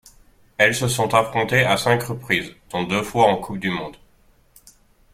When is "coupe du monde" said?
3.37-3.97